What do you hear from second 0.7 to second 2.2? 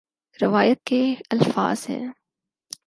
کے الفاظ ہیں